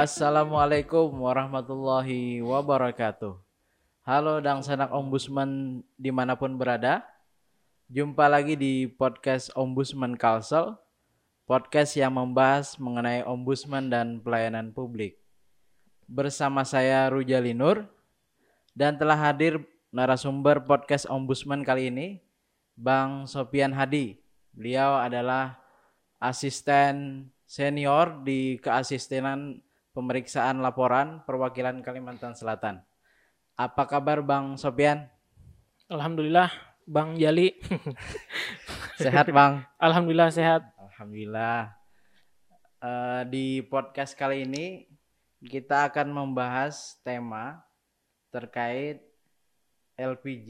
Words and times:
Assalamualaikum 0.00 1.12
warahmatullahi 1.12 2.40
wabarakatuh. 2.40 3.36
Halo 4.00 4.40
dan 4.40 4.64
sanak 4.64 4.88
ombudsman 4.96 5.84
di 6.00 6.08
mana 6.08 6.32
pun 6.40 6.56
berada. 6.56 7.04
Jumpa 7.92 8.24
lagi 8.24 8.56
di 8.56 8.88
podcast 8.88 9.52
Ombudsman 9.52 10.16
Kalsel. 10.16 10.72
Podcast 11.44 12.00
yang 12.00 12.16
membahas 12.16 12.80
mengenai 12.80 13.28
ombudsman 13.28 13.92
dan 13.92 14.24
pelayanan 14.24 14.72
publik. 14.72 15.20
Bersama 16.08 16.64
saya 16.64 17.12
Rujali 17.12 17.52
Nur 17.52 17.84
dan 18.72 18.96
telah 18.96 19.20
hadir 19.20 19.60
narasumber 19.92 20.64
podcast 20.64 21.04
Ombudsman 21.12 21.60
kali 21.60 21.92
ini, 21.92 22.24
Bang 22.72 23.28
Sopian 23.28 23.76
Hadi. 23.76 24.16
Beliau 24.56 24.96
adalah 24.96 25.60
asisten 26.16 27.28
senior 27.44 28.24
di 28.24 28.56
keasistenan 28.64 29.60
pemeriksaan 29.90 30.62
laporan 30.62 31.22
perwakilan 31.26 31.82
Kalimantan 31.82 32.34
Selatan. 32.38 32.82
Apa 33.58 33.84
kabar 33.90 34.22
Bang 34.22 34.54
Sopian? 34.56 35.10
Alhamdulillah 35.90 36.50
Bang 36.86 37.18
Jali. 37.18 37.54
sehat 39.02 39.28
Bang? 39.34 39.66
Alhamdulillah 39.76 40.30
sehat. 40.30 40.62
Alhamdulillah. 40.78 41.74
Uh, 42.80 43.22
di 43.28 43.60
podcast 43.66 44.16
kali 44.16 44.48
ini 44.48 44.88
kita 45.44 45.92
akan 45.92 46.08
membahas 46.12 46.96
tema 47.04 47.60
terkait 48.32 49.04
LPG 49.98 50.48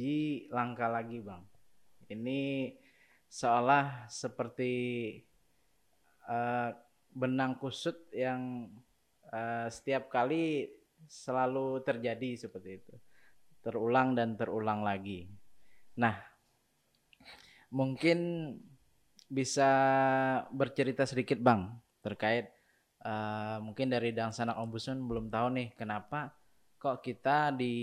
langka 0.54 0.86
lagi 0.86 1.18
Bang. 1.18 1.42
Ini 2.06 2.74
seolah 3.30 4.10
seperti 4.10 4.74
uh, 6.26 6.70
benang 7.10 7.58
kusut 7.58 7.98
yang 8.14 8.70
uh, 9.32 9.66
setiap 9.70 10.10
kali 10.10 10.70
selalu 11.06 11.82
terjadi 11.86 12.36
seperti 12.36 12.82
itu. 12.82 12.94
Terulang 13.60 14.16
dan 14.16 14.36
terulang 14.36 14.84
lagi. 14.84 15.28
Nah, 15.98 16.16
mungkin 17.70 18.52
bisa 19.30 19.70
bercerita 20.50 21.06
sedikit 21.06 21.38
Bang 21.38 21.78
terkait 22.02 22.50
uh, 23.06 23.62
mungkin 23.62 23.92
dari 23.92 24.10
Dangsanak 24.10 24.58
Ombudsman 24.58 25.06
belum 25.06 25.30
tahu 25.30 25.54
nih 25.54 25.68
kenapa 25.78 26.34
kok 26.80 27.04
kita 27.04 27.54
di 27.54 27.76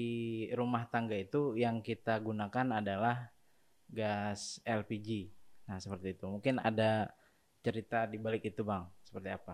rumah 0.58 0.90
tangga 0.90 1.16
itu 1.16 1.54
yang 1.54 1.86
kita 1.86 2.18
gunakan 2.18 2.82
adalah 2.82 3.30
gas 3.88 4.60
LPG. 4.66 5.30
Nah, 5.70 5.78
seperti 5.78 6.18
itu. 6.18 6.26
Mungkin 6.26 6.58
ada 6.58 7.06
cerita 7.62 8.10
di 8.10 8.18
balik 8.18 8.50
itu, 8.50 8.66
Bang. 8.66 8.90
Seperti 9.06 9.30
apa? 9.30 9.54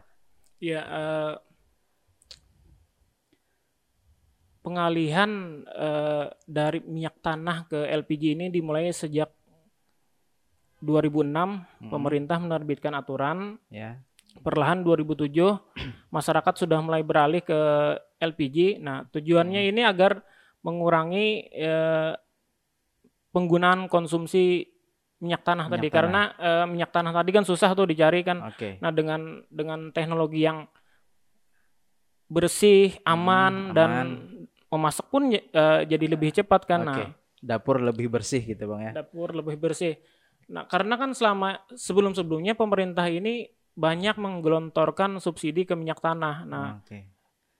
Ya, 0.64 0.82
uh, 0.88 1.34
pengalihan 4.64 5.62
uh, 5.76 6.32
dari 6.48 6.80
minyak 6.88 7.20
tanah 7.20 7.68
ke 7.68 7.84
LPG 7.84 8.40
ini 8.40 8.48
dimulai 8.48 8.90
sejak 8.96 9.28
2006 10.80 11.32
hmm. 11.32 11.92
pemerintah 11.92 12.40
menerbitkan 12.40 12.96
aturan. 12.96 13.60
Ya. 13.68 14.00
Perlahan 14.40 14.82
2007 14.82 15.30
masyarakat 16.16 16.54
sudah 16.56 16.80
mulai 16.80 17.04
beralih 17.04 17.44
ke 17.44 17.60
LPG. 18.24 18.80
Nah, 18.80 19.04
tujuannya 19.12 19.68
hmm. 19.68 19.72
ini 19.76 19.82
agar 19.84 20.24
mengurangi 20.64 21.52
uh, 21.60 22.16
penggunaan 23.36 23.92
konsumsi 23.92 24.72
minyak 25.20 25.44
tanah 25.44 25.68
minyak 25.68 25.76
tadi 25.76 25.88
tanah. 25.88 25.96
karena 25.96 26.22
uh, 26.40 26.66
minyak 26.68 26.92
tanah 26.92 27.12
tadi 27.16 27.32
kan 27.36 27.44
susah 27.44 27.70
tuh 27.76 27.88
dicari 27.88 28.24
kan. 28.24 28.56
Okay. 28.56 28.80
Nah, 28.80 28.96
dengan 28.96 29.44
dengan 29.52 29.92
teknologi 29.92 30.44
yang 30.48 30.68
bersih, 32.32 32.96
aman, 33.04 33.54
hmm, 33.54 33.72
aman. 33.72 33.76
dan 33.76 34.08
memasak 34.74 35.06
pun 35.14 35.30
uh, 35.30 35.86
jadi 35.86 36.06
lebih 36.10 36.34
cepat 36.34 36.66
kan. 36.66 36.82
Okay. 36.90 37.06
Nah, 37.06 37.14
dapur 37.44 37.78
lebih 37.78 38.10
bersih 38.10 38.42
gitu 38.42 38.66
bang 38.74 38.90
ya. 38.90 39.04
Dapur 39.04 39.36
lebih 39.38 39.60
bersih. 39.62 40.00
Nah 40.50 40.66
karena 40.66 40.96
kan 40.96 41.12
selama 41.12 41.62
sebelum-sebelumnya 41.76 42.56
pemerintah 42.56 43.06
ini 43.12 43.52
banyak 43.76 44.16
menggelontorkan 44.16 45.20
subsidi 45.20 45.68
ke 45.68 45.76
minyak 45.76 46.00
tanah. 46.00 46.48
Nah 46.48 46.80
okay. 46.80 47.12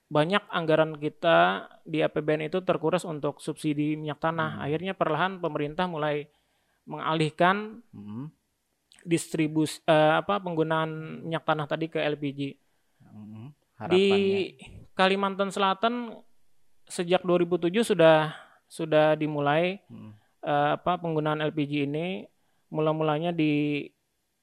banyak 0.08 0.42
anggaran 0.48 0.96
kita 0.98 1.68
di 1.84 2.00
APBN 2.00 2.48
itu 2.48 2.64
terkuras 2.64 3.04
untuk 3.04 3.44
subsidi 3.44 4.00
minyak 4.00 4.24
tanah. 4.24 4.58
Hmm. 4.58 4.64
Akhirnya 4.64 4.94
perlahan 4.96 5.44
pemerintah 5.44 5.86
mulai 5.86 6.32
mengalihkan 6.88 7.84
hmm. 7.92 8.32
distribus 9.04 9.84
uh, 9.86 10.24
apa 10.24 10.40
penggunaan 10.40 11.24
minyak 11.28 11.44
tanah 11.44 11.68
tadi 11.68 11.92
ke 11.92 12.00
LPG. 12.00 12.42
Hmm. 13.04 13.52
Di 13.92 14.08
Kalimantan 14.96 15.52
Selatan 15.52 16.24
sejak 16.94 17.26
2007 17.26 17.74
sudah 17.82 18.38
sudah 18.70 19.18
dimulai 19.18 19.82
hmm. 19.90 20.14
uh, 20.46 20.78
apa 20.78 21.02
penggunaan 21.02 21.42
LPG 21.42 21.90
ini 21.90 22.30
mula-mulanya 22.70 23.34
di 23.34 23.86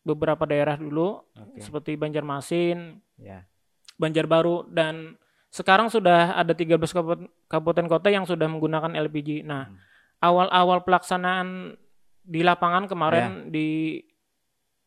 beberapa 0.02 0.42
daerah 0.46 0.74
dulu 0.74 1.22
okay. 1.34 1.62
seperti 1.62 1.94
Banjarmasin, 1.94 2.98
yeah. 3.22 3.46
Banjarbaru 4.00 4.66
dan 4.70 5.14
sekarang 5.50 5.90
sudah 5.90 6.38
ada 6.38 6.54
13 6.54 6.78
kabupaten 7.50 7.86
kota 7.90 8.08
yang 8.08 8.22
sudah 8.22 8.46
menggunakan 8.46 8.94
LPG. 8.94 9.42
Nah, 9.42 9.66
hmm. 9.66 9.78
awal-awal 10.22 10.86
pelaksanaan 10.86 11.74
di 12.22 12.40
lapangan 12.46 12.86
kemarin 12.86 13.46
yeah. 13.46 13.50
di 13.50 13.68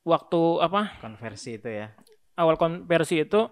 waktu 0.07 0.41
apa? 0.63 0.97
Konversi 1.03 1.59
itu 1.59 1.67
ya. 1.67 1.91
Awal 2.39 2.55
konversi 2.57 3.21
itu 3.21 3.45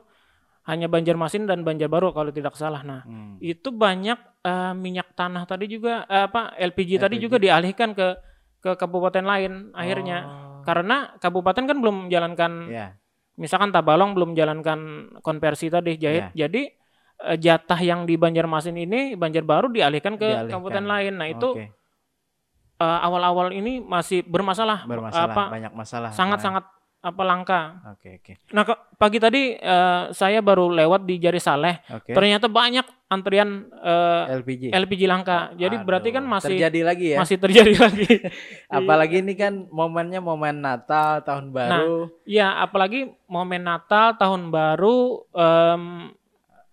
hanya 0.72 0.88
Banjarmasin 0.88 1.44
dan 1.44 1.68
Banjarbaru 1.68 2.16
kalau 2.16 2.32
tidak 2.32 2.56
salah. 2.56 2.80
Nah, 2.80 3.04
hmm. 3.04 3.44
itu 3.44 3.76
banyak 3.76 4.16
uh, 4.48 4.72
minyak 4.72 5.12
tanah 5.20 5.44
tadi 5.44 5.68
juga 5.68 6.08
uh, 6.08 6.32
apa 6.32 6.56
LPG, 6.56 6.96
LPG 6.96 7.04
tadi 7.04 7.16
juga 7.20 7.36
dialihkan 7.36 7.92
ke 7.92 8.16
ke 8.64 8.72
kabupaten 8.80 9.26
lain 9.28 9.76
akhirnya. 9.76 10.18
Oh. 10.24 10.64
Karena 10.64 11.12
kabupaten 11.20 11.68
kan 11.68 11.76
belum 11.76 12.08
menjalankan 12.08 12.72
yeah. 12.72 12.96
misalkan 13.36 13.76
Tabalong 13.76 14.16
belum 14.16 14.32
menjalankan 14.32 14.80
konversi 15.20 15.68
tadi 15.68 16.00
jahit. 16.00 16.32
Yeah. 16.32 16.48
Jadi 16.48 16.72
uh, 17.28 17.36
jatah 17.36 17.80
yang 17.84 18.08
di 18.08 18.16
Banjarmasin 18.16 18.80
ini 18.80 19.20
Banjarbaru 19.20 19.76
dialihkan 19.76 20.16
ke 20.16 20.24
dialihkan. 20.24 20.56
kabupaten 20.56 20.86
lain. 20.88 21.14
Nah, 21.20 21.28
itu 21.28 21.50
okay. 21.52 21.68
uh, 22.80 23.00
awal-awal 23.04 23.52
ini 23.52 23.84
masih 23.84 24.24
bermasalah, 24.24 24.88
bermasalah 24.88 25.36
apa 25.36 25.44
banyak 25.52 25.74
masalah. 25.76 26.10
Sangat-sangat 26.16 26.64
apa 27.02 27.22
langka. 27.26 27.62
Oke 27.98 27.98
okay, 27.98 28.14
oke. 28.22 28.34
Okay. 28.38 28.54
Nah 28.54 28.64
pagi 29.02 29.18
tadi 29.18 29.58
uh, 29.58 30.14
saya 30.14 30.38
baru 30.46 30.70
lewat 30.70 31.02
di 31.10 31.18
Jari 31.18 31.42
Saleh. 31.42 31.82
Okay. 31.90 32.14
Ternyata 32.14 32.46
banyak 32.46 32.86
antrian 33.10 33.66
uh, 33.74 34.30
eh, 34.30 34.38
LPG 34.38 34.64
LPG 34.70 35.02
langka. 35.10 35.50
Jadi 35.58 35.82
Aduh, 35.82 35.86
berarti 35.90 36.10
kan 36.14 36.24
masih 36.30 36.62
terjadi 36.62 36.82
lagi 36.86 37.06
ya. 37.12 37.18
Masih 37.18 37.38
terjadi 37.42 37.74
lagi. 37.90 38.12
apalagi 38.70 39.26
ini 39.26 39.34
kan 39.34 39.66
momennya 39.74 40.22
momen 40.22 40.62
Natal, 40.62 41.26
tahun 41.26 41.50
nah, 41.50 41.54
baru. 41.58 41.98
Nah, 42.06 42.24
iya, 42.30 42.48
apalagi 42.62 43.10
momen 43.26 43.66
Natal, 43.66 44.14
tahun 44.22 44.54
baru 44.54 45.26
um, 45.34 46.14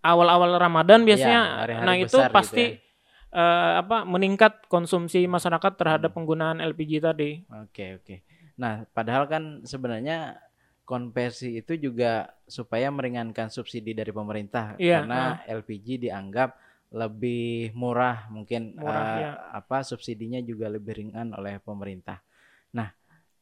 awal-awal 0.04 0.60
Ramadan 0.60 1.08
biasanya. 1.08 1.40
Ya, 1.40 1.56
hari 1.64 1.72
-hari 1.72 1.86
nah, 1.88 1.94
itu 1.96 2.20
gitu 2.20 2.20
pasti 2.28 2.64
gitu 2.76 2.84
ya. 2.84 2.86
Uh, 3.28 3.84
apa 3.84 4.08
meningkat 4.08 4.64
konsumsi 4.72 5.28
masyarakat 5.28 5.76
terhadap 5.76 6.12
hmm. 6.12 6.16
penggunaan 6.16 6.64
LPG 6.64 7.04
tadi. 7.04 7.44
Oke, 7.48 7.72
okay, 7.72 7.88
oke. 7.96 8.04
Okay. 8.04 8.18
Nah, 8.58 8.84
padahal 8.90 9.30
kan 9.30 9.62
sebenarnya 9.62 10.36
konversi 10.82 11.62
itu 11.62 11.78
juga 11.78 12.32
supaya 12.48 12.90
meringankan 12.90 13.52
subsidi 13.52 13.92
dari 13.92 14.10
pemerintah 14.10 14.74
yeah, 14.80 15.04
karena 15.04 15.38
nah. 15.38 15.60
LPG 15.60 16.08
dianggap 16.08 16.58
lebih 16.88 17.76
murah 17.76 18.24
murah, 18.24 18.32
mungkin 18.32 18.72
uh, 18.80 18.88
ya. 19.20 19.30
apa 19.52 19.84
subsidinya 19.84 20.40
juga 20.40 20.72
lebih 20.72 20.96
ringan 20.96 21.36
oleh 21.36 21.60
pemerintah. 21.60 22.24
Nah, 22.72 22.88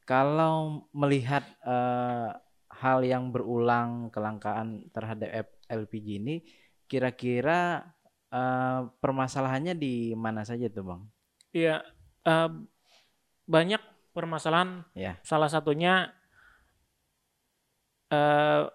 kalau 0.03 0.83
melihat 0.91 1.47
uh, 1.63 2.35
hal 2.67 3.07
yang 3.07 3.31
berulang 3.31 4.11
kelangkaan 4.11 4.91
terhadap 4.91 5.55
LPG 5.71 6.07
ini 6.19 6.37
kira-kira 6.91 7.87
uh, 8.35 8.91
permasalahannya 8.99 9.79
di 9.79 10.19
mana 10.19 10.43
saja 10.43 10.67
tuh, 10.67 10.83
Bang? 10.83 11.03
Iya, 11.55 11.87
uh, 12.27 12.51
banyak 13.47 13.96
permasalahan. 14.17 14.89
Yeah. 14.97 15.21
Salah 15.21 15.53
satunya 15.53 16.17
uh, 18.09 18.73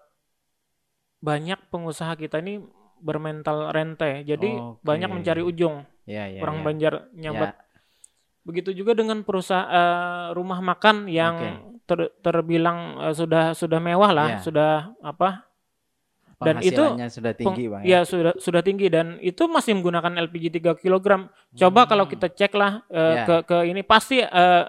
banyak 1.18 1.58
pengusaha 1.66 2.14
kita 2.14 2.38
ini 2.38 2.62
bermental 3.02 3.74
rente, 3.74 4.22
jadi 4.22 4.50
okay. 4.54 4.86
banyak 4.86 5.10
mencari 5.10 5.42
ujung. 5.42 5.82
Yeah, 6.06 6.30
yeah, 6.30 6.42
Orang 6.46 6.62
yeah. 6.62 6.66
Banjar 6.66 6.92
nyambat. 7.10 7.50
Yeah. 7.58 7.70
Begitu 8.42 8.70
juga 8.78 8.94
dengan 8.94 9.26
perusahaan 9.26 9.66
uh, 9.66 10.26
rumah 10.34 10.62
makan 10.62 11.10
yang 11.10 11.34
okay. 11.34 11.54
ter, 11.90 12.00
terbilang 12.22 13.02
uh, 13.02 13.14
sudah 13.14 13.54
sudah 13.58 13.82
mewah 13.82 14.14
lah, 14.14 14.28
yeah. 14.38 14.42
sudah 14.42 14.72
apa? 15.02 15.50
Dan 16.42 16.58
itu 16.58 16.84
sudah 17.06 17.32
tinggi, 17.38 17.64
Bang. 17.70 17.82
Ya, 17.86 18.02
ya 18.02 18.06
sudah 18.06 18.34
sudah 18.34 18.62
tinggi 18.66 18.90
dan 18.90 19.18
itu 19.22 19.46
masih 19.46 19.78
menggunakan 19.78 20.18
LPG 20.26 20.58
3 20.58 20.74
kg. 20.74 21.30
Coba 21.54 21.80
hmm. 21.86 21.88
kalau 21.88 22.04
kita 22.10 22.26
cek 22.34 22.52
lah 22.58 22.82
uh, 22.90 23.14
yeah. 23.14 23.26
ke 23.26 23.34
ke 23.46 23.56
ini 23.70 23.86
pasti 23.86 24.18
uh, 24.20 24.66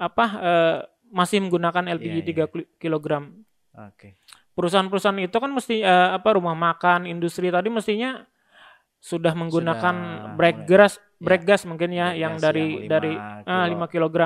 apa 0.00 0.24
uh, 0.40 0.78
masih 1.12 1.44
menggunakan 1.44 1.84
LPG 2.00 2.16
yeah, 2.24 2.48
3 2.48 2.56
yeah. 2.56 2.66
kg. 2.80 3.06
Oke. 3.12 3.28
Okay. 3.92 4.12
Perusahaan-perusahaan 4.56 5.20
itu 5.20 5.36
kan 5.36 5.50
mesti 5.52 5.84
uh, 5.84 6.16
apa 6.16 6.40
rumah 6.40 6.56
makan, 6.56 7.04
industri 7.04 7.52
tadi 7.52 7.68
mestinya 7.68 8.24
sudah 9.00 9.32
menggunakan 9.32 9.96
sudah 9.96 10.36
break 10.36 10.68
gas, 10.68 11.00
break 11.16 11.42
ya, 11.44 11.48
gas 11.54 11.62
mungkin 11.64 11.90
ya 11.92 12.12
yang 12.12 12.36
dari 12.36 12.84
yang 12.84 12.88
dari 12.88 13.12
ah, 13.16 13.40
kilo. 13.44 13.84
ah 13.84 13.88
5 13.88 13.92
kg. 13.92 14.16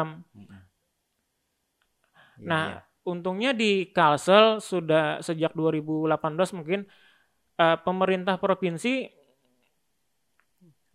Ya, 2.35 2.47
nah, 2.51 2.65
ya. 2.67 2.79
untungnya 3.07 3.51
di 3.55 3.91
Kalsel 3.95 4.59
sudah 4.59 5.23
sejak 5.23 5.55
2018 5.55 6.11
mungkin 6.59 6.87
uh, 7.63 7.79
pemerintah 7.83 8.35
provinsi 8.39 9.07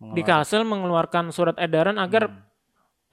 di 0.00 0.22
Kalsel 0.24 0.64
mengeluarkan 0.64 1.28
surat 1.28 1.56
edaran 1.60 2.00
agar 2.00 2.28
hmm. 2.28 2.49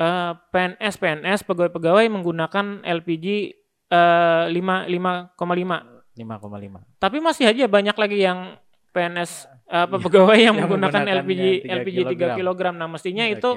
Uh, 0.02 0.34
PNS 0.54 0.96
PNS 0.98 1.40
pegawai-pegawai 1.46 2.06
menggunakan 2.10 2.82
LPG 2.86 3.58
uh, 3.94 4.50
5 4.50 4.56
5,5 4.56 5.98
5,5. 6.18 6.98
Tapi 6.98 7.18
masih 7.22 7.46
aja 7.46 7.70
banyak 7.70 7.94
lagi 7.94 8.18
yang 8.18 8.58
PNS 8.90 9.46
apa 9.68 10.00
iya. 10.00 10.04
pegawai 10.04 10.38
yang, 10.40 10.56
yang 10.58 10.66
menggunakan 10.66 11.04
LPG 11.22 11.70
3 11.70 11.78
LPG 11.84 11.98
3 12.18 12.40
kg. 12.40 12.62
Nah, 12.74 12.90
mestinya 12.90 13.26
okay. 13.30 13.38
itu 13.38 13.50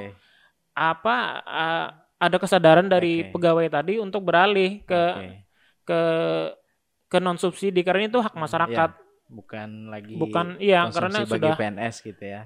apa 0.77 1.17
uh, 1.45 1.87
ada 2.21 2.37
kesadaran 2.37 2.87
dari 2.87 3.25
okay. 3.25 3.31
pegawai 3.33 3.67
tadi 3.73 3.97
untuk 3.97 4.29
beralih 4.29 4.85
ke 4.85 5.03
okay. 5.17 5.33
ke 5.89 6.01
ke 7.11 7.19
non 7.19 7.41
subsidi 7.41 7.81
karena 7.81 8.13
itu 8.13 8.21
hak 8.21 8.37
masyarakat. 8.37 8.91
Ya, 8.93 9.09
bukan 9.31 9.89
lagi 9.89 10.15
bukan 10.19 10.59
iya 10.61 10.85
karena 10.93 11.25
bagi 11.25 11.33
sudah 11.33 11.55
PNS 11.57 11.95
gitu 12.05 12.25
ya. 12.27 12.43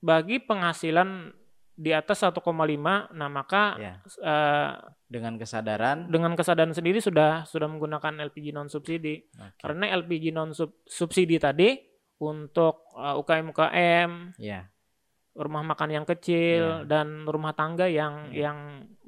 Bagi 0.00 0.40
penghasilan 0.40 1.36
di 1.80 1.96
atas 1.96 2.20
1,5 2.20 2.44
nah 3.16 3.28
maka 3.32 3.80
ya. 3.80 3.94
uh, 4.20 4.76
dengan 5.08 5.40
kesadaran 5.40 6.12
dengan 6.12 6.36
kesadaran 6.36 6.76
sendiri 6.76 7.00
sudah 7.00 7.48
sudah 7.48 7.64
menggunakan 7.72 8.20
LPG 8.28 8.52
non 8.52 8.68
subsidi 8.68 9.24
okay. 9.32 9.64
karena 9.64 9.88
LPG 10.04 10.36
non 10.36 10.52
sub, 10.52 10.84
subsidi 10.84 11.40
tadi 11.40 11.80
untuk 12.20 12.92
uh, 12.92 13.16
UKM 13.16 13.46
UKM 13.56 14.10
yeah. 14.36 14.68
rumah 15.32 15.64
makan 15.64 15.88
yang 15.88 16.04
kecil 16.04 16.84
yeah. 16.84 16.86
dan 16.86 17.24
rumah 17.24 17.56
tangga 17.56 17.88
yang 17.88 18.28
yeah. 18.28 18.52
yang 18.52 18.58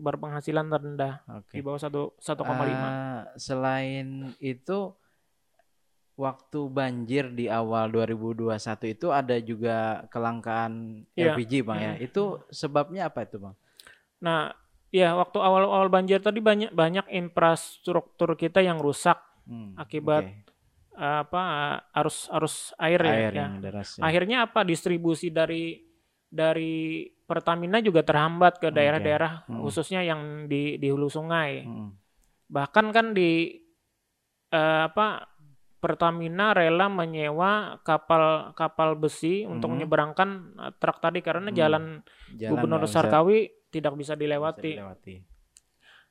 berpenghasilan 0.00 0.72
terendah 0.72 1.20
okay. 1.28 1.60
di 1.60 1.60
bawah 1.60 1.76
satu 1.76 2.16
satu 2.16 2.40
koma 2.40 2.64
lima 2.64 2.88
eh, 2.88 3.22
selain 3.36 4.32
itu 4.40 4.96
waktu 6.22 6.60
banjir 6.70 7.34
di 7.34 7.50
awal 7.50 7.90
2021 7.90 8.54
itu 8.94 9.10
ada 9.10 9.36
juga 9.42 10.06
kelangkaan. 10.14 11.02
LPG 11.18 11.66
bang 11.66 11.78
ya 11.82 11.92
itu 11.98 12.38
sebabnya 12.54 13.10
apa 13.10 13.26
itu 13.26 13.42
bang 13.42 13.54
nah 14.22 14.54
Ya, 14.92 15.16
waktu 15.16 15.40
awal-awal 15.40 15.88
banjir 15.88 16.20
tadi 16.20 16.44
banyak 16.44 16.76
banyak 16.76 17.08
infrastruktur 17.08 18.36
kita 18.36 18.60
yang 18.60 18.76
rusak 18.76 19.16
hmm, 19.48 19.72
akibat 19.80 20.28
okay. 20.28 21.00
uh, 21.00 21.24
apa 21.24 21.42
arus 21.96 22.28
arus 22.28 22.76
air, 22.76 23.00
ya, 23.00 23.12
air 23.16 23.32
ya. 23.32 23.46
Deras, 23.56 23.96
ya. 23.96 24.04
Akhirnya 24.04 24.44
apa 24.44 24.68
distribusi 24.68 25.32
dari 25.32 25.80
dari 26.28 27.08
Pertamina 27.24 27.80
juga 27.80 28.04
terhambat 28.04 28.60
ke 28.60 28.68
daerah-daerah 28.68 29.48
okay. 29.48 29.56
hmm. 29.56 29.60
khususnya 29.64 30.04
yang 30.04 30.44
di 30.44 30.76
di 30.76 30.92
hulu 30.92 31.08
sungai. 31.08 31.64
Hmm. 31.64 31.96
Bahkan 32.52 32.86
kan 32.92 33.16
di 33.16 33.48
uh, 34.52 34.92
apa 34.92 35.31
Pertamina 35.82 36.54
rela 36.54 36.86
menyewa 36.86 37.82
kapal 37.82 38.54
kapal 38.54 38.94
besi 38.94 39.42
hmm. 39.42 39.58
untuk 39.58 39.74
menyeberangkan 39.74 40.28
uh, 40.54 40.72
truk 40.78 41.02
tadi 41.02 41.18
karena 41.18 41.50
hmm. 41.50 41.58
jalan, 41.58 41.84
jalan 42.38 42.50
Gubernur 42.54 42.86
Sarkawi 42.86 43.50
tidak 43.74 43.98
bisa 43.98 44.14
dilewati. 44.14 44.78
Bisa 44.78 44.78
dilewati. 44.78 45.16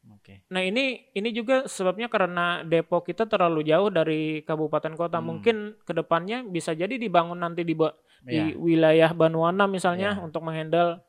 Okay. 0.01 0.44
Nah 0.51 0.65
ini 0.65 1.13
ini 1.15 1.29
juga 1.31 1.69
sebabnya 1.69 2.12
karena 2.12 2.65
Depok 2.68 3.06
kita 3.07 3.29
terlalu 3.31 3.63
jauh 3.63 3.88
dari 3.88 4.44
kabupaten 4.44 4.97
kota. 5.00 5.23
Hmm. 5.23 5.31
Mungkin 5.31 5.79
ke 5.88 5.94
depannya 5.95 6.44
bisa 6.44 6.75
jadi 6.75 7.00
dibangun 7.00 7.39
nanti 7.39 7.63
di 7.63 7.71
yeah. 7.71 7.95
di 8.27 8.38
iya. 8.51 8.59
wilayah 8.59 9.12
Banuana 9.15 9.71
misalnya 9.71 10.19
yeah. 10.19 10.25
untuk 10.25 10.44
menghandle 10.44 11.00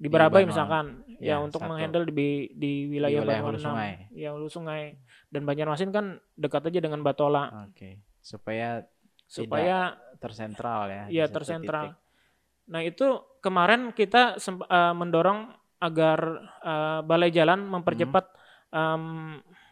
di 0.00 0.08
Barabai 0.08 0.48
misalkan 0.48 1.04
ya, 1.20 1.36
ya 1.36 1.44
untuk 1.44 1.60
menghandle 1.60 2.08
di 2.08 2.48
di 2.56 2.88
wilayah, 2.88 3.20
di 3.20 3.24
wilayah 3.26 3.42
Banuana, 3.44 3.60
sungai. 3.60 3.92
ya 4.16 4.28
hulu 4.32 4.48
sungai 4.48 4.96
dan 5.30 5.46
Banjarmasin 5.46 5.94
kan 5.94 6.18
dekat 6.34 6.66
aja 6.66 6.80
dengan 6.82 7.00
Batola. 7.06 7.70
Oke, 7.70 7.74
okay. 7.74 7.94
supaya 8.18 8.82
supaya 9.30 9.94
tersentral 10.18 10.90
ya. 10.90 11.04
Iya 11.06 11.24
tersentral. 11.30 11.94
Nah 12.70 12.82
itu 12.82 13.22
kemarin 13.40 13.94
kita 13.94 14.38
uh, 14.38 14.94
mendorong 14.94 15.54
agar 15.80 16.18
uh, 16.60 17.00
balai 17.06 17.32
jalan 17.32 17.64
mempercepat 17.64 18.26
hmm. 18.70 18.76
um, 18.76 19.04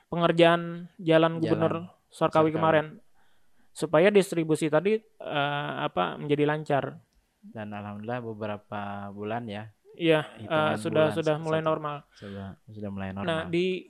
pengerjaan 0.08 0.88
jalan, 0.96 1.36
jalan 1.36 1.42
gubernur 1.42 1.74
Sarkawi, 2.08 2.48
kemarin 2.48 2.96
supaya 3.76 4.08
distribusi 4.08 4.72
tadi 4.72 4.96
uh, 5.20 5.72
apa 5.84 6.16
menjadi 6.18 6.48
lancar 6.48 6.98
dan 7.38 7.70
alhamdulillah 7.70 8.20
beberapa 8.24 9.12
bulan 9.14 9.46
ya 9.46 9.70
iya 9.94 10.26
uh, 10.50 10.74
sudah 10.74 11.14
sudah 11.14 11.38
mulai 11.38 11.62
normal 11.62 12.02
sudah 12.16 12.58
sudah 12.66 12.90
mulai 12.90 13.14
normal 13.14 13.28
nah 13.28 13.40
di 13.46 13.86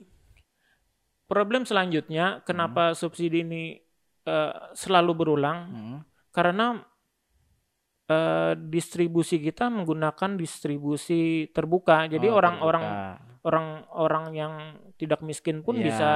problem 1.29 1.63
selanjutnya 1.63 2.41
kenapa 2.41 2.91
hmm. 2.91 2.97
subsidi 2.97 3.45
ini 3.45 3.77
uh, 4.25 4.73
selalu 4.73 5.13
berulang 5.13 5.57
hmm. 5.69 5.99
karena 6.33 6.81
uh, 8.09 8.53
distribusi 8.57 9.37
kita 9.37 9.69
menggunakan 9.69 10.35
distribusi 10.35 11.47
terbuka. 11.53 12.09
Jadi 12.09 12.27
orang-orang 12.27 12.83
oh, 12.83 13.15
orang-orang 13.45 14.25
yang 14.33 14.53
tidak 14.99 15.23
miskin 15.23 15.61
pun 15.61 15.79
ya. 15.79 15.85
bisa 15.85 16.11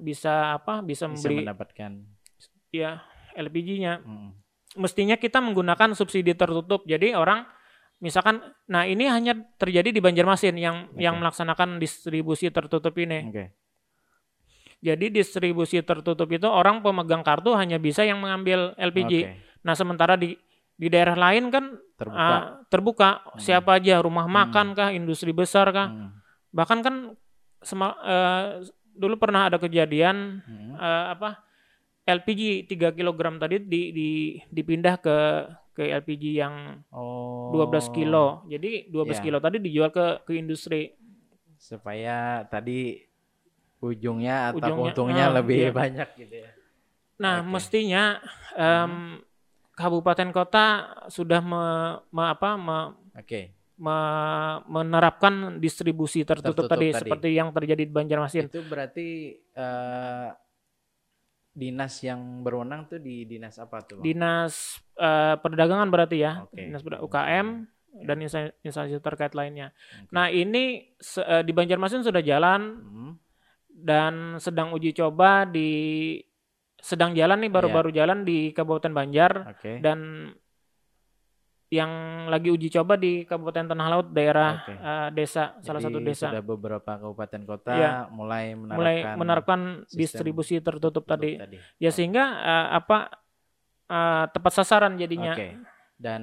bisa 0.00 0.34
apa? 0.58 0.80
Bisa, 0.80 1.06
bisa 1.06 1.12
membeli 1.12 1.44
mendapatkan 1.44 1.92
ya 2.74 3.04
LPG-nya. 3.38 4.02
Hmm. 4.02 4.34
Mestinya 4.74 5.14
kita 5.14 5.38
menggunakan 5.38 5.94
subsidi 5.94 6.34
tertutup. 6.34 6.82
Jadi 6.82 7.14
orang 7.14 7.46
misalkan 8.02 8.42
nah 8.66 8.82
ini 8.82 9.06
hanya 9.06 9.38
terjadi 9.54 9.94
di 9.94 10.02
Banjarmasin 10.02 10.58
yang 10.58 10.90
okay. 10.90 11.06
yang 11.06 11.22
melaksanakan 11.22 11.78
distribusi 11.78 12.50
tertutup 12.50 12.96
ini. 12.98 13.30
Okay. 13.30 13.48
Jadi 14.84 15.08
distribusi 15.08 15.80
tertutup 15.80 16.28
itu 16.28 16.44
orang 16.44 16.84
pemegang 16.84 17.24
kartu 17.24 17.56
hanya 17.56 17.80
bisa 17.80 18.04
yang 18.04 18.20
mengambil 18.20 18.76
LPG. 18.76 19.12
Okay. 19.16 19.40
Nah, 19.64 19.72
sementara 19.72 20.20
di 20.20 20.36
di 20.74 20.92
daerah 20.92 21.16
lain 21.16 21.48
kan 21.48 21.72
terbuka, 21.96 22.20
uh, 22.20 22.42
terbuka. 22.68 23.10
Hmm. 23.24 23.40
siapa 23.40 23.80
aja 23.80 24.02
rumah 24.04 24.28
hmm. 24.28 24.34
makan 24.34 24.66
kah 24.76 24.90
industri 24.92 25.30
besar 25.30 25.70
kah 25.70 25.88
hmm. 25.88 26.10
bahkan 26.50 26.82
kan 26.82 26.94
sema, 27.62 27.94
uh, 28.02 28.60
dulu 28.92 29.16
pernah 29.16 29.48
ada 29.48 29.56
kejadian 29.56 30.42
hmm. 30.44 30.76
uh, 30.76 31.14
apa 31.16 31.40
LPG 32.04 32.68
3 32.68 32.92
kg 32.92 33.20
tadi 33.40 33.56
di, 33.64 33.82
di 33.94 34.10
dipindah 34.52 35.00
ke 35.00 35.16
ke 35.74 35.82
LPG 35.90 36.24
yang 36.38 36.84
oh. 36.94 37.50
12 37.50 37.96
kilo. 37.96 38.44
Jadi 38.46 38.92
12 38.92 39.10
yeah. 39.10 39.22
kilo 39.24 39.38
tadi 39.40 39.56
dijual 39.58 39.88
ke 39.88 40.22
ke 40.22 40.36
industri 40.36 40.92
supaya 41.56 42.44
tadi 42.46 43.00
ujungnya 43.84 44.56
atau 44.56 44.64
ujungnya, 44.64 44.84
untungnya 44.88 45.24
uh, 45.28 45.34
lebih 45.42 45.58
iya. 45.68 45.72
banyak 45.72 46.08
gitu 46.16 46.34
ya. 46.48 46.50
Nah, 47.20 47.44
okay. 47.44 47.50
mestinya 47.52 48.02
um, 48.56 48.88
hmm 48.88 49.34
kabupaten 49.74 50.30
kota 50.30 50.66
sudah 51.10 51.42
me, 51.42 51.64
me 52.14 52.22
apa 52.30 52.54
me, 52.54 52.78
okay. 53.18 53.50
me, 53.74 53.96
menerapkan 54.70 55.58
distribusi 55.58 56.22
tertutup, 56.22 56.70
tertutup 56.70 56.70
tadi, 56.70 56.94
tadi 56.94 57.00
seperti 57.02 57.28
yang 57.34 57.50
terjadi 57.50 57.82
di 57.82 57.92
Banjarmasin. 57.92 58.46
Itu 58.46 58.62
berarti 58.70 59.34
uh, 59.58 60.30
dinas 61.54 61.94
yang 62.06 62.42
berwenang 62.42 62.86
tuh 62.86 63.02
di 63.02 63.26
dinas 63.26 63.58
apa 63.58 63.82
tuh? 63.82 63.98
Bang? 63.98 64.06
Dinas 64.06 64.78
uh, 64.98 65.34
perdagangan 65.42 65.90
berarti 65.90 66.22
ya, 66.22 66.46
okay. 66.46 66.70
dinas 66.70 66.82
UKM 66.86 67.46
okay. 67.66 68.06
dan 68.06 68.16
instansi 68.62 68.94
terkait 69.02 69.34
lainnya. 69.34 69.74
Okay. 69.74 70.14
Nah 70.14 70.26
ini 70.30 70.94
uh, 71.18 71.42
di 71.42 71.50
Banjarmasin 71.50 72.06
sudah 72.06 72.22
jalan 72.22 72.78
hmm. 72.78 73.12
Dan 73.74 74.38
sedang 74.38 74.70
uji 74.70 74.94
coba 74.94 75.42
di 75.44 76.22
sedang 76.78 77.16
jalan 77.16 77.42
nih 77.42 77.50
baru-baru 77.50 77.90
yeah. 77.90 77.98
jalan 78.04 78.22
di 78.22 78.54
Kabupaten 78.54 78.92
Banjar 78.94 79.32
okay. 79.56 79.82
dan 79.82 80.30
yang 81.74 81.92
lagi 82.30 82.54
uji 82.54 82.70
coba 82.70 82.94
di 82.94 83.26
Kabupaten 83.26 83.66
Tanah 83.74 83.88
Laut 83.90 84.08
daerah 84.14 84.62
okay. 84.62 84.76
uh, 84.78 84.86
eh, 84.86 85.08
desa 85.10 85.58
Jadi 85.58 85.64
salah 85.66 85.80
satu 85.82 85.98
desa. 85.98 86.30
Sudah 86.30 86.44
beberapa 86.44 86.92
kabupaten 87.00 87.42
kota 87.42 87.74
yeah. 87.74 88.06
mulai 88.14 88.54
menerapkan 88.54 88.78
mulai 88.78 88.96
menerapkan 89.18 89.60
distribusi 89.90 90.62
tertutup, 90.62 91.02
tadi. 91.02 91.34
tadi. 91.34 91.58
Ya 91.82 91.90
okay. 91.90 91.90
sehingga 91.90 92.24
uh, 92.38 92.68
apa 92.78 92.98
uh, 93.90 94.24
tepat 94.30 94.52
sasaran 94.54 94.94
jadinya. 94.94 95.34
Okay. 95.34 95.58
Dan 95.98 96.22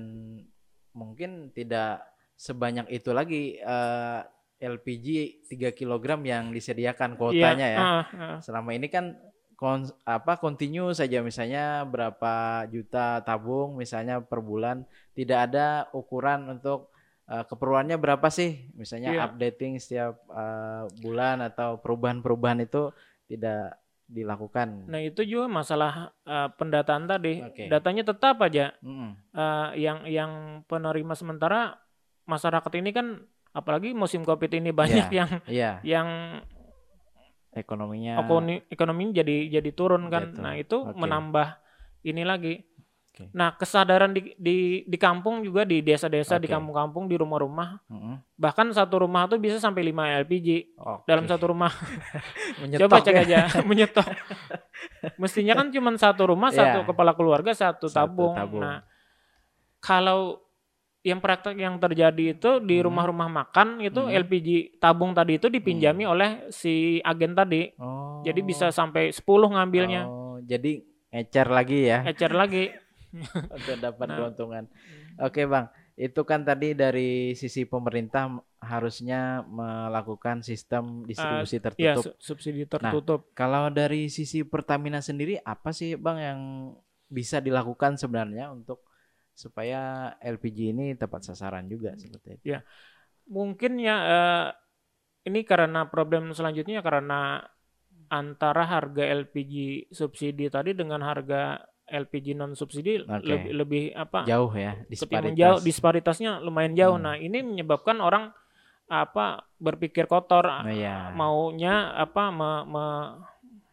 mungkin 0.95 1.51
tidak 1.51 2.05
sebanyak 2.39 2.87
itu 2.87 3.11
lagi 3.11 3.59
uh, 3.59 4.23
LPG 4.61 5.07
3 5.49 5.73
kg 5.73 6.21
yang 6.21 6.53
disediakan 6.53 7.17
kuotanya 7.17 7.67
yeah. 7.67 7.75
ya. 7.75 7.81
Uh, 7.81 8.03
uh. 8.13 8.35
Selama 8.45 8.77
ini 8.77 8.87
kan 8.93 9.17
kon, 9.57 9.89
apa 10.05 10.37
continue 10.37 10.93
saja 10.93 11.25
misalnya 11.25 11.81
berapa 11.89 12.65
juta 12.69 13.25
tabung 13.25 13.77
misalnya 13.77 14.21
per 14.21 14.45
bulan 14.45 14.85
tidak 15.17 15.49
ada 15.49 15.89
ukuran 15.97 16.57
untuk 16.57 16.93
uh, 17.25 17.41
keperluannya 17.45 17.97
berapa 17.97 18.29
sih 18.29 18.69
misalnya 18.77 19.17
yeah. 19.17 19.25
updating 19.25 19.81
setiap 19.81 20.21
uh, 20.29 20.85
bulan 21.01 21.41
atau 21.41 21.81
perubahan-perubahan 21.81 22.65
itu 22.65 22.93
tidak 23.25 23.81
dilakukan. 24.11 24.91
Nah 24.91 24.99
itu 24.99 25.23
juga 25.23 25.47
masalah 25.47 26.11
uh, 26.27 26.51
pendataan 26.59 27.07
tadi. 27.07 27.39
Okay. 27.47 27.71
Datanya 27.71 28.03
tetap 28.03 28.43
aja 28.43 28.75
mm 28.83 28.91
-hmm. 28.91 29.11
uh, 29.31 29.69
yang 29.79 30.03
yang 30.05 30.31
penerima 30.67 31.15
sementara 31.15 31.79
masyarakat 32.27 32.71
ini 32.75 32.91
kan 32.91 33.07
apalagi 33.51 33.91
musim 33.91 34.23
covid 34.23 34.51
ini 34.51 34.71
banyak 34.71 35.11
yeah. 35.11 35.17
yang 35.19 35.29
yeah. 35.47 35.75
yang 35.83 36.07
ekonominya 37.51 38.23
ekonomi 38.23 38.63
ekonominya 38.71 39.13
jadi 39.23 39.59
jadi 39.59 39.71
turun 39.75 40.07
kan. 40.07 40.31
Nah 40.39 40.55
itu 40.55 40.87
okay. 40.87 40.95
menambah 40.95 41.47
ini 42.07 42.23
lagi 42.23 42.53
Okay. 43.11 43.27
Nah 43.35 43.59
kesadaran 43.59 44.15
di 44.15 44.31
di 44.39 44.87
di 44.87 44.97
kampung 44.97 45.43
juga 45.43 45.67
di 45.67 45.83
desa-desa 45.83 46.39
okay. 46.39 46.43
di 46.43 46.49
kampung-kampung 46.49 47.11
di 47.11 47.19
rumah-rumah 47.19 47.83
mm 47.91 47.99
-hmm. 47.99 48.15
bahkan 48.39 48.71
satu 48.71 49.03
rumah 49.03 49.27
tuh 49.27 49.35
bisa 49.35 49.59
sampai 49.59 49.91
5 49.91 50.23
LPG 50.23 50.79
okay. 50.79 51.05
dalam 51.11 51.27
satu 51.27 51.51
rumah. 51.51 51.75
Coba 52.79 53.03
cek 53.03 53.11
ya? 53.11 53.21
aja 53.27 53.39
menyetok. 53.69 54.07
Mestinya 55.19 55.59
kan 55.59 55.67
cuma 55.75 55.91
satu 55.99 56.31
rumah 56.31 56.55
yeah. 56.55 56.71
satu 56.79 56.87
kepala 56.87 57.11
keluarga 57.11 57.51
satu, 57.51 57.91
satu 57.91 57.99
tabung. 58.15 58.33
tabung. 58.39 58.63
Nah 58.63 58.87
kalau 59.83 60.39
yang 61.01 61.17
praktek 61.17 61.57
yang 61.57 61.81
terjadi 61.81 62.37
itu 62.37 62.61
di 62.61 62.77
rumah-rumah 62.77 63.25
makan 63.25 63.81
itu 63.81 64.05
hmm. 64.05 64.13
LPG 64.21 64.49
tabung 64.77 65.17
tadi 65.17 65.41
itu 65.41 65.49
dipinjami 65.49 66.05
hmm. 66.05 66.13
oleh 66.13 66.29
si 66.53 67.01
agen 67.01 67.33
tadi. 67.33 67.73
Oh. 67.81 68.21
Jadi 68.21 68.39
bisa 68.45 68.69
sampai 68.69 69.09
10 69.09 69.25
ngambilnya. 69.25 70.05
Oh, 70.05 70.37
jadi 70.45 70.85
ecer 71.09 71.49
lagi 71.49 71.89
ya. 71.89 72.05
Ecer 72.05 72.37
lagi. 72.37 72.69
untuk 73.57 73.77
dapat 73.81 74.07
nah. 74.07 74.17
keuntungan. 74.23 74.63
Oke 75.19 75.43
bang, 75.43 75.67
itu 75.99 76.21
kan 76.23 76.47
tadi 76.47 76.71
dari 76.71 77.35
sisi 77.35 77.67
pemerintah 77.67 78.31
harusnya 78.63 79.43
melakukan 79.43 80.39
sistem 80.45 81.03
distribusi 81.03 81.59
uh, 81.59 81.63
tertutup. 81.67 82.03
Iya, 82.07 82.21
subsidi 82.21 82.63
tertutup. 82.65 83.21
Nah, 83.27 83.33
kalau 83.35 83.63
dari 83.73 84.07
sisi 84.07 84.47
Pertamina 84.47 85.03
sendiri 85.03 85.41
apa 85.43 85.75
sih 85.75 85.99
bang 85.99 86.17
yang 86.17 86.39
bisa 87.11 87.43
dilakukan 87.43 87.99
sebenarnya 87.99 88.55
untuk 88.55 88.87
supaya 89.33 90.13
LPG 90.21 90.75
ini 90.75 90.85
tepat 90.95 91.27
sasaran 91.27 91.65
juga 91.67 91.95
seperti 91.97 92.39
itu? 92.39 92.43
Ya, 92.55 92.59
mungkin 93.27 93.79
ya 93.79 93.95
uh, 93.95 94.47
ini 95.25 95.45
karena 95.45 95.85
problem 95.87 96.33
selanjutnya 96.33 96.81
karena 96.81 97.45
antara 98.11 98.67
harga 98.67 99.07
LPG 99.07 99.87
subsidi 99.93 100.51
tadi 100.51 100.75
dengan 100.75 100.99
harga 100.99 101.63
LPG 101.87 102.35
non 102.35 102.55
subsidi 102.55 103.03
okay. 103.03 103.23
lebih 103.23 103.51
lebih 103.55 103.83
apa 103.95 104.23
jauh 104.27 104.51
ya 104.55 104.79
disparitas 104.87 105.35
jauh 105.35 105.59
disparitasnya 105.63 106.31
lumayan 106.43 106.75
jauh 106.75 106.97
hmm. 106.99 107.05
nah 107.07 107.15
ini 107.15 107.39
menyebabkan 107.43 107.99
orang 107.99 108.31
apa 108.91 109.47
berpikir 109.55 110.07
kotor 110.07 110.43
oh, 110.43 110.67
yeah. 110.67 111.15
maunya 111.15 111.95
apa 111.95 112.27
me, 112.27 112.51
me, 112.67 112.85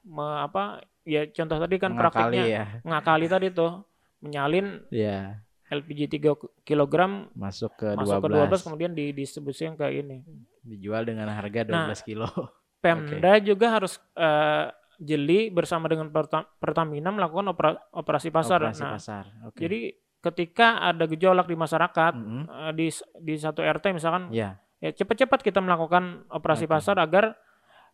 me 0.07 0.27
apa 0.47 0.87
ya 1.03 1.27
contoh 1.35 1.59
tadi 1.59 1.77
kan 1.83 1.91
ngakali 1.91 1.99
praktiknya 1.99 2.45
ya. 2.47 2.65
ngakali 2.87 3.27
tadi 3.27 3.49
tuh 3.51 3.83
menyalin 4.23 4.87
yeah. 4.95 5.43
LPG 5.69 6.21
3 6.21 6.65
kg 6.65 6.95
masuk 7.37 7.73
ke 7.77 7.89
masuk 7.93 8.25
12. 8.25 8.25
ke 8.25 8.29
12 8.57 8.67
kemudian 8.67 8.93
didistribusikan 8.97 9.75
ke 9.77 9.89
ini 9.93 10.25
dijual 10.65 11.05
dengan 11.05 11.29
harga 11.29 11.69
12 11.69 11.73
nah, 11.73 11.95
kilo 12.05 12.29
Pemda 12.79 13.35
okay. 13.35 13.43
juga 13.43 13.75
harus 13.75 13.99
uh, 14.15 14.71
jeli 15.03 15.51
bersama 15.51 15.91
dengan 15.91 16.11
Pertamina 16.59 17.11
melakukan 17.11 17.51
opera, 17.51 17.71
operasi 17.91 18.31
pasar. 18.31 18.63
Operasi 18.63 18.83
nah, 18.87 18.93
pasar. 18.95 19.25
Okay. 19.51 19.61
Jadi 19.67 19.81
ketika 20.19 20.83
ada 20.83 21.07
gejolak 21.07 21.47
di 21.47 21.59
masyarakat 21.59 22.13
mm 22.15 22.23
-hmm. 22.27 22.43
uh, 22.47 22.73
di 22.75 22.87
di 23.23 23.35
satu 23.39 23.63
RT 23.63 23.95
misalkan, 23.95 24.31
yeah. 24.31 24.59
ya 24.79 24.95
cepat-cepat 24.95 25.43
kita 25.43 25.59
melakukan 25.59 26.27
operasi 26.31 26.71
okay. 26.71 26.75
pasar 26.79 27.03
agar 27.03 27.35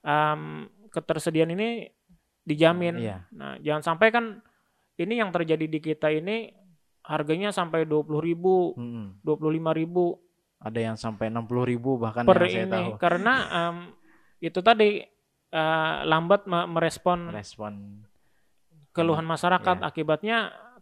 um, 0.04 0.68
ketersediaan 0.92 1.52
ini 1.56 1.88
dijamin. 2.44 3.00
Yeah. 3.00 3.24
Nah, 3.32 3.56
jangan 3.64 3.96
sampai 3.96 4.12
kan 4.12 4.44
ini 5.00 5.16
yang 5.16 5.32
terjadi 5.32 5.64
di 5.64 5.80
kita 5.80 6.12
ini 6.12 6.52
harganya 7.04 7.52
sampai 7.52 7.84
dua 7.84 8.00
puluh 8.00 8.24
ribu, 8.24 8.72
dua 9.20 9.36
puluh 9.36 9.52
lima 9.54 9.76
ribu. 9.76 10.16
Ada 10.64 10.80
yang 10.80 10.96
sampai 10.96 11.28
enam 11.28 11.44
puluh 11.44 11.68
ribu 11.68 12.00
bahkan 12.00 12.24
per 12.24 12.40
yang 12.48 12.64
ini. 12.64 12.72
tahu. 12.72 12.90
Karena 12.96 13.34
um, 13.52 13.92
itu 14.40 14.64
tadi 14.64 15.04
uh, 15.52 16.08
lambat 16.08 16.48
merespon 16.48 17.28
respon 17.28 18.00
keluhan 18.96 19.28
masyarakat 19.28 19.84
yeah. 19.84 19.88
akibatnya 19.88 20.36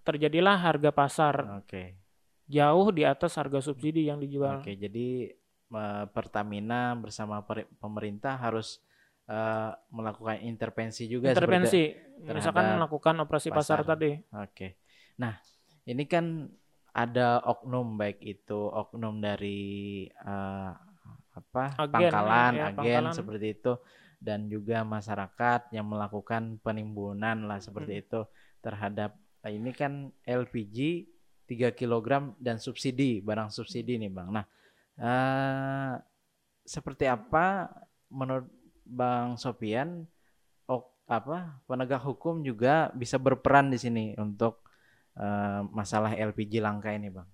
terjadilah 0.06 0.54
harga 0.54 0.90
pasar 0.94 1.34
okay. 1.66 1.98
jauh 2.46 2.94
di 2.94 3.02
atas 3.02 3.34
harga 3.34 3.58
subsidi 3.58 4.06
yang 4.06 4.22
dijual. 4.22 4.62
Oke, 4.62 4.70
okay, 4.70 4.76
jadi 4.78 5.34
uh, 5.74 6.06
Pertamina 6.14 6.94
bersama 6.94 7.42
pemerintah 7.82 8.38
harus 8.38 8.78
uh, 9.26 9.74
melakukan 9.90 10.46
intervensi 10.46 11.10
juga. 11.10 11.34
Intervensi, 11.34 11.90
misalkan 12.22 12.78
melakukan 12.78 13.18
operasi 13.18 13.50
pasar, 13.50 13.82
pasar 13.82 13.98
tadi. 13.98 14.14
Oke, 14.14 14.46
okay. 14.46 14.70
nah 15.18 15.34
ini 15.88 16.04
kan 16.06 16.48
ada 16.92 17.40
oknum 17.48 17.96
baik 17.96 18.20
itu 18.20 18.68
oknum 18.68 19.18
dari 19.18 20.04
uh, 20.22 20.72
apa 21.32 21.64
agen, 21.80 22.12
pangkalan, 22.12 22.52
ya, 22.52 22.64
agen 22.68 22.76
pangkalan. 22.76 23.14
seperti 23.16 23.46
itu 23.56 23.72
dan 24.20 24.46
juga 24.46 24.84
masyarakat 24.84 25.72
yang 25.72 25.88
melakukan 25.88 26.60
penimbunan 26.60 27.48
lah 27.48 27.58
seperti 27.58 27.98
hmm. 27.98 28.02
itu 28.04 28.20
terhadap 28.62 29.16
nah 29.42 29.50
ini 29.50 29.74
kan 29.74 30.12
LPG 30.22 31.10
3 31.50 31.74
kg 31.74 32.36
dan 32.38 32.56
subsidi 32.56 33.18
barang 33.20 33.50
subsidi 33.50 33.98
nih 33.98 34.08
Bang. 34.08 34.30
Nah, 34.30 34.46
uh, 35.02 35.92
seperti 36.62 37.10
apa 37.10 37.68
menurut 38.08 38.46
Bang 38.86 39.34
Sopian 39.36 40.06
oh, 40.70 40.82
apa 41.10 41.58
penegak 41.66 42.02
hukum 42.06 42.40
juga 42.46 42.88
bisa 42.94 43.18
berperan 43.18 43.68
di 43.68 43.78
sini 43.80 44.04
untuk 44.16 44.62
uh, 45.18 45.66
masalah 45.72 46.14
LPG 46.14 46.62
langka 46.62 46.92
ini 46.92 47.12
Bang? 47.12 47.28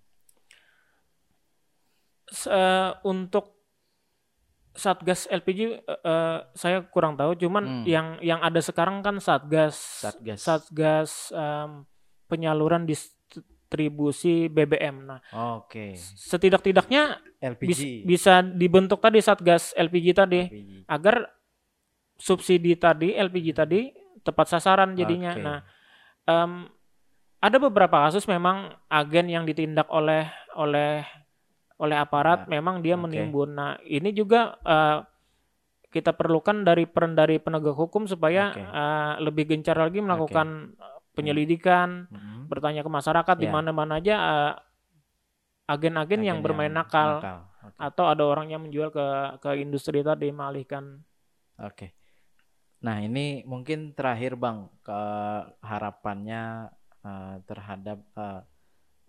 Uh, 2.45 2.93
untuk 3.09 3.59
Satgas 4.79 5.27
LPG 5.27 5.59
uh, 5.59 5.67
eh, 5.75 6.01
eh, 6.07 6.39
saya 6.55 6.79
kurang 6.87 7.19
tahu, 7.19 7.35
cuman 7.35 7.83
hmm. 7.83 7.85
yang 7.85 8.07
yang 8.23 8.39
ada 8.39 8.63
sekarang 8.63 9.03
kan 9.03 9.19
Satgas 9.19 10.07
Satgas 10.07 10.39
Satgas 10.39 11.11
um, 11.35 11.83
penyaluran 12.31 12.87
distribusi 12.87 14.47
BBM. 14.47 15.03
Nah, 15.03 15.19
oke. 15.35 15.67
Okay. 15.67 15.91
Setidak-tidaknya 15.99 17.19
LPG 17.43 17.67
bis, 17.67 17.81
bisa 18.07 18.39
dibentuk 18.47 19.03
tadi 19.03 19.19
Satgas 19.19 19.75
LPG 19.75 20.07
tadi 20.15 20.47
LPG. 20.47 20.87
agar 20.87 21.27
subsidi 22.15 22.79
tadi 22.79 23.19
LPG 23.19 23.47
tadi 23.59 23.91
tepat 24.23 24.47
sasaran 24.47 24.95
jadinya. 24.95 25.33
Okay. 25.35 25.43
Nah, 25.43 25.59
um, 26.31 26.71
ada 27.39 27.57
beberapa 27.63 28.07
kasus 28.07 28.27
memang 28.27 28.75
agen 28.91 29.31
yang 29.31 29.47
ditindak 29.47 29.87
oleh 29.91 30.27
oleh 30.59 31.07
oleh 31.79 31.97
aparat 31.97 32.47
ya. 32.47 32.59
memang 32.59 32.83
dia 32.83 32.99
okay. 32.99 33.03
menimbun. 33.07 33.55
Nah, 33.55 33.79
ini 33.87 34.11
juga 34.11 34.59
uh, 34.67 35.07
kita 35.89 36.13
perlukan 36.13 36.67
dari 36.67 36.85
peran 36.85 37.15
dari 37.15 37.39
penegak 37.39 37.79
hukum 37.79 38.05
supaya 38.11 38.53
okay. 38.53 38.67
uh, 38.67 38.69
eh, 38.69 39.13
lebih 39.25 39.49
gencar 39.49 39.79
lagi 39.79 40.03
melakukan 40.03 40.75
okay. 40.75 41.15
penyelidikan, 41.15 42.11
hmm. 42.11 42.51
bertanya 42.51 42.83
ke 42.83 42.91
masyarakat 42.91 43.35
yeah. 43.39 43.43
di 43.43 43.47
ya. 43.47 43.55
mana-mana 43.55 44.03
aja 44.03 44.17
uh, 44.19 44.53
agen-agen 45.71 46.27
yang 46.27 46.43
bermain 46.43 46.69
yang 46.69 46.83
nakal, 46.83 47.23
nakal. 47.23 47.39
Okay. 47.63 47.77
atau 47.79 48.05
ada 48.11 48.25
orang 48.27 48.51
yang 48.51 48.67
menjual 48.67 48.91
ke 48.91 49.07
ke 49.39 49.51
industri 49.63 50.03
tadi 50.03 50.35
mengalihkan. 50.35 51.07
Oke. 51.63 51.73
Okay. 51.73 51.91
Nah, 52.79 53.03
ini 53.03 53.43
mungkin 53.43 53.95
terakhir 53.95 54.39
Bang 54.39 54.71
ke 54.87 55.01
harapannya 55.63 56.71
uh, 57.05 57.39
terhadap 57.45 57.99
uh, 58.15 58.43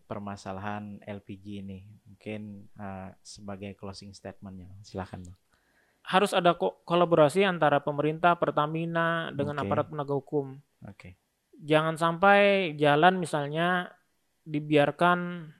permasalahan 0.09 0.97
LPG 1.05 1.65
ini? 1.65 1.85
Mungkin 2.09 2.65
uh, 2.77 3.13
sebagai 3.21 3.77
closing 3.77 4.11
statementnya, 4.11 4.69
silahkan 4.81 5.21
bang. 5.21 5.37
Harus 6.09 6.33
ada 6.33 6.57
ko 6.57 6.81
kolaborasi 6.89 7.45
antara 7.45 7.77
pemerintah, 7.83 8.33
Pertamina 8.33 9.29
dengan 9.29 9.61
okay. 9.61 9.65
aparat 9.67 9.85
penegak 9.93 10.17
hukum. 10.17 10.57
Oke. 10.85 10.95
Okay. 10.97 11.13
Jangan 11.59 11.99
sampai 11.99 12.73
jalan 12.79 13.19
misalnya 13.19 13.93
dibiarkan 14.47 15.51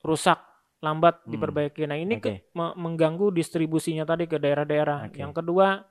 rusak, 0.00 0.40
lambat 0.80 1.20
hmm. 1.24 1.30
diperbaiki. 1.36 1.84
Nah 1.84 1.98
ini 2.00 2.16
okay. 2.16 2.48
mengganggu 2.56 3.28
distribusinya 3.36 4.08
tadi 4.08 4.24
ke 4.24 4.40
daerah-daerah. 4.40 5.12
Okay. 5.12 5.20
Yang 5.20 5.44
kedua 5.44 5.84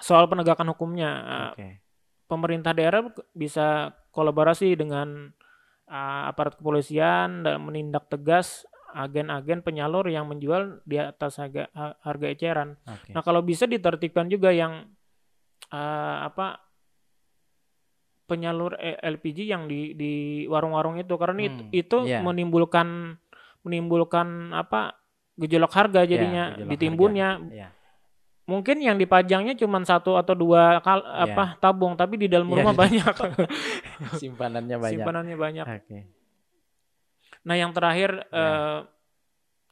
soal 0.00 0.28
penegakan 0.28 0.72
hukumnya. 0.72 1.10
Okay. 1.52 1.80
Pemerintah 2.26 2.74
daerah 2.74 3.06
bisa 3.30 3.94
kolaborasi 4.10 4.74
dengan 4.74 5.30
uh, 5.86 6.22
aparat 6.30 6.58
kepolisian 6.58 7.46
dan 7.46 7.62
menindak 7.62 8.10
tegas 8.10 8.66
agen-agen 8.96 9.60
penyalur 9.60 10.08
yang 10.08 10.24
menjual 10.24 10.80
di 10.88 10.96
atas 10.96 11.36
harga 11.36 11.68
harga 12.00 12.26
eceran. 12.32 12.80
Okay. 12.80 13.12
Nah, 13.12 13.20
kalau 13.20 13.44
bisa 13.44 13.68
ditertibkan 13.68 14.26
juga 14.32 14.50
yang 14.56 14.88
uh, 15.68 16.18
apa 16.24 16.64
penyalur 18.26 18.74
LPG 18.80 19.46
yang 19.46 19.70
di 19.70 19.94
di 19.94 20.12
warung-warung 20.50 20.98
itu 20.98 21.14
karena 21.14 21.46
hmm, 21.46 21.46
itu, 21.46 21.62
itu 21.86 21.98
yeah. 22.10 22.24
menimbulkan 22.24 23.20
menimbulkan 23.62 24.50
apa 24.50 24.98
gejolak 25.38 25.70
harga 25.76 26.02
iya, 26.02 26.10
jadinya 26.10 26.44
yeah, 26.56 26.66
ditimbunnya. 26.66 27.30
Harga. 27.38 27.52
Yeah. 27.54 27.70
Mungkin 28.46 28.78
yang 28.78 28.94
dipajangnya 28.94 29.58
cuma 29.58 29.82
satu 29.82 30.14
atau 30.14 30.38
dua 30.38 30.78
kal 30.78 31.02
yeah. 31.02 31.26
apa 31.26 31.44
tabung 31.58 31.98
tapi 31.98 32.14
di 32.14 32.30
dalam 32.30 32.46
yeah, 32.46 32.62
rumah 32.62 32.74
banyak 32.78 33.14
simpanannya 34.22 34.76
banyak 34.78 35.02
simpanannya 35.02 35.36
banyak 35.36 35.66
okay. 35.66 36.02
nah 37.42 37.58
yang 37.58 37.74
terakhir 37.74 38.22
yeah. 38.30 38.38
uh, 38.38 38.78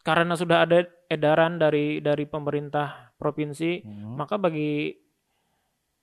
karena 0.02 0.34
sudah 0.34 0.66
ada 0.66 0.84
edaran 1.06 1.56
dari 1.56 2.02
dari 2.02 2.26
pemerintah 2.26 3.14
provinsi 3.14 3.86
hmm. 3.86 4.18
maka 4.18 4.42
bagi 4.42 4.90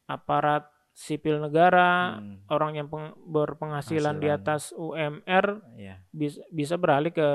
aparat 0.08 0.63
sipil 0.96 1.44
negara 1.44 2.20
hmm. 2.20 2.51
orang 2.51 2.80
yang 2.80 2.88
peng, 2.88 3.12
berpenghasilan 3.28 4.16
Hasilan. 4.16 4.24
di 4.24 4.28
atas 4.32 4.72
UMR 4.72 5.46
yeah. 5.75 6.00
bisa 6.16 6.40
bisa 6.56 6.80
beralih 6.80 7.12
ke 7.12 7.30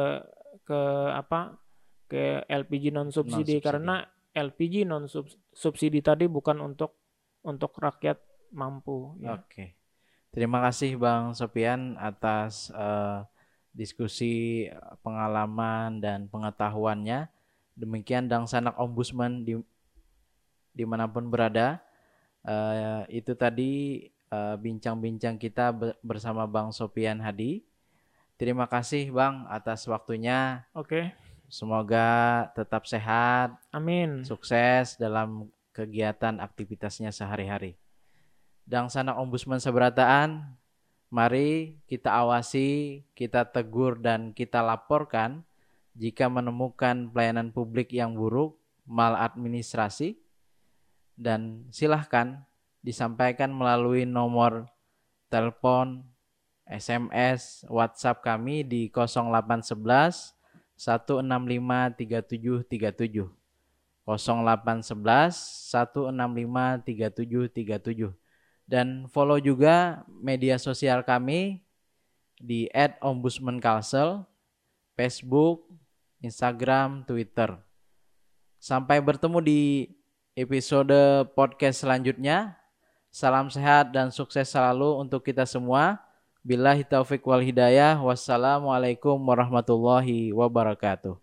ke 0.65 0.81
apa 1.13 1.61
ke 2.09 2.41
LPG 2.49 2.89
non 2.89 3.13
subsidi 3.13 3.61
karena 3.61 4.01
LPG 4.37 4.85
non 4.85 5.09
subsidi 5.57 6.05
tadi 6.05 6.29
bukan 6.29 6.61
untuk 6.61 6.93
untuk 7.41 7.73
rakyat 7.81 8.21
mampu. 8.53 9.17
Ya. 9.25 9.41
Oke, 9.41 9.73
terima 10.29 10.61
kasih 10.61 11.01
Bang 11.01 11.33
Sopian 11.33 11.97
atas 11.97 12.69
uh, 12.77 13.25
diskusi 13.73 14.67
pengalaman 15.01 16.05
dan 16.05 16.29
pengetahuannya. 16.29 17.33
Demikian 17.77 18.29
Dang 18.29 18.45
Sanak 18.45 18.77
Ombudsman 18.77 19.45
di 19.45 19.57
di 20.77 20.85
mana 20.85 21.09
pun 21.09 21.33
berada. 21.33 21.81
Uh, 22.47 23.03
itu 23.11 23.35
tadi 23.35 24.07
eh, 24.07 24.57
bincang-bincang 24.63 25.35
uh, 25.35 25.41
kita 25.43 25.75
bersama 25.99 26.47
Bang 26.47 26.71
Sopian 26.71 27.19
Hadi. 27.19 27.67
Terima 28.39 28.71
kasih 28.71 29.11
Bang 29.11 29.49
atas 29.51 29.89
waktunya. 29.91 30.63
Oke. 30.77 31.11
Semoga 31.47 32.47
tetap 32.59 32.87
sehat. 32.91 33.55
Amin. 33.71 34.27
Sukses 34.27 34.99
dalam 34.99 35.51
kegiatan 35.71 36.43
aktivitasnya 36.43 37.15
sehari-hari. 37.15 37.79
Dan 38.67 38.91
sana 38.91 39.15
Ombudsman 39.15 39.63
Seberataan, 39.63 40.59
mari 41.07 41.79
kita 41.87 42.11
awasi, 42.11 43.03
kita 43.15 43.47
tegur 43.47 44.03
dan 44.03 44.35
kita 44.35 44.59
laporkan 44.59 45.47
jika 45.95 46.27
menemukan 46.27 47.09
pelayanan 47.09 47.55
publik 47.55 47.95
yang 47.95 48.19
buruk, 48.19 48.59
maladministrasi, 48.85 50.19
dan 51.17 51.65
silahkan 51.73 52.45
disampaikan 52.85 53.49
melalui 53.55 54.05
nomor 54.05 54.69
telepon, 55.33 56.05
SMS, 56.67 57.65
WhatsApp 57.71 58.21
kami 58.21 58.67
di 58.67 58.91
0811 58.91 60.36
165 60.77 61.25
3737 61.99 63.33
0811 64.07 65.35
165 65.73 66.85
3737 66.87 68.15
dan 68.67 69.07
follow 69.11 69.39
juga 69.39 70.03
media 70.11 70.59
sosial 70.59 71.03
kami 71.07 71.63
di 72.37 72.69
@ombudsmankalsel 73.01 74.27
Facebook, 74.97 75.69
Instagram, 76.25 77.05
Twitter. 77.05 77.61
Sampai 78.57 78.99
bertemu 78.99 79.39
di 79.45 79.63
episode 80.33 81.29
podcast 81.37 81.85
selanjutnya. 81.85 82.57
Salam 83.13 83.49
sehat 83.49 83.93
dan 83.93 84.09
sukses 84.13 84.49
selalu 84.49 85.01
untuk 85.01 85.25
kita 85.25 85.45
semua. 85.45 86.06
Billahi 86.47 86.87
taufik 86.87 87.27
wal 87.27 87.43
hidayah. 87.43 87.99
Wassalamualaikum 87.99 89.19
warahmatullahi 89.19 90.31
wabarakatuh. 90.31 91.19